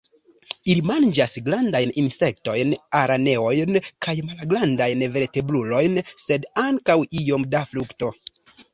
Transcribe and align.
Ili 0.73 0.81
manĝas 0.91 1.35
grandajn 1.49 1.91
insektojn, 2.03 2.73
araneojn 3.01 3.79
kaj 4.07 4.17
malgrandajn 4.33 5.07
vertebrulojn, 5.21 6.05
sed 6.27 6.53
ankaŭ 6.67 7.01
iom 7.25 7.51
da 7.57 7.67
frukto. 7.75 8.17